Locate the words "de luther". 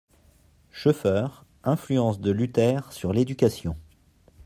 2.19-2.91